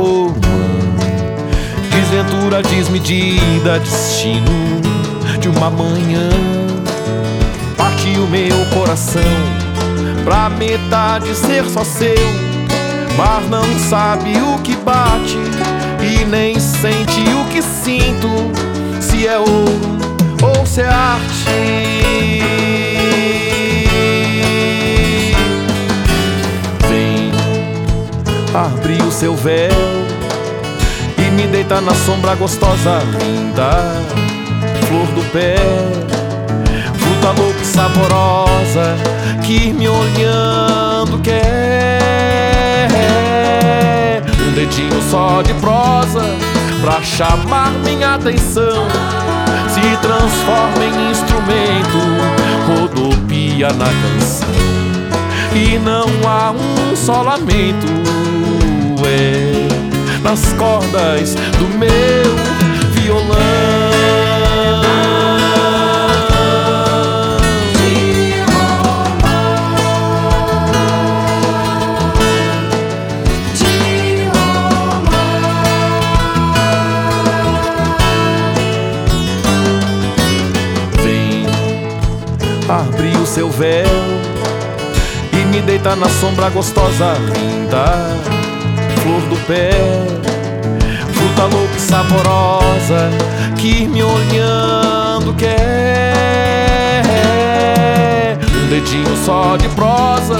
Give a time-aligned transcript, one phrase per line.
[0.00, 0.32] terror.
[1.90, 4.80] Desventura desmedida, destino
[5.38, 6.28] de uma manhã.
[7.76, 9.22] Partiu meu coração
[10.24, 12.14] pra metade ser só seu,
[13.16, 15.38] mas não sabe o que bate
[16.00, 18.28] e nem sente o que sinto.
[19.00, 19.98] Se é ouro
[20.42, 21.39] ou se é arte.
[28.60, 29.70] Abre o seu véu
[31.16, 33.70] e me deita na sombra gostosa, linda,
[34.86, 35.56] flor do pé,
[36.98, 38.96] fruta louca e saborosa
[39.46, 41.40] que me olhando quer.
[44.46, 46.20] Um dedinho só de prosa
[46.82, 48.86] pra chamar minha atenção.
[49.68, 51.98] Se transforma em instrumento,
[52.66, 54.50] rodopia na canção.
[55.54, 57.86] E não há um só lamento,
[59.06, 59.68] é
[60.22, 61.90] nas cordas do meu
[62.92, 63.70] violão.
[82.68, 83.84] Abre o seu véu
[85.32, 88.39] e me deita na sombra gostosa, linda,
[89.50, 89.70] pé,
[91.12, 93.10] fruta louca e saborosa
[93.56, 95.48] que me olhando quer.
[98.46, 100.38] Um dedinho só de prosa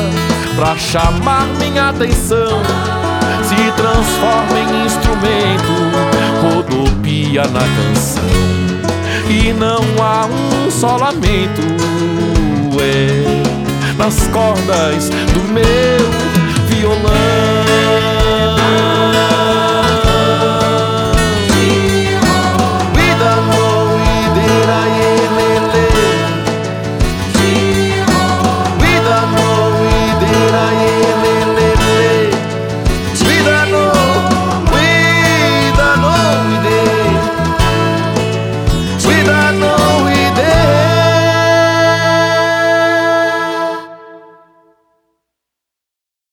[0.55, 2.63] pra chamar minha atenção.
[3.43, 5.73] Se transforma em instrumento,
[6.41, 8.23] rodopia na canção.
[9.29, 11.63] E não há um só lamento,
[12.81, 13.25] é
[13.99, 16.09] nas cordas do meu
[16.69, 17.50] violão.